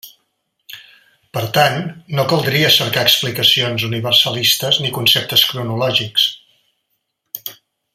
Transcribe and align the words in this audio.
Per 1.37 1.43
tant, 1.57 1.77
no 2.19 2.25
caldria 2.31 2.73
cercar 2.77 3.05
explicacions 3.09 3.87
universalistes 3.91 4.83
ni 4.87 4.93
conceptes 4.99 5.47
cronològics. 5.53 6.29